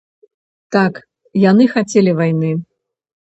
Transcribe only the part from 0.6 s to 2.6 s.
Так, яны хацелі вайны.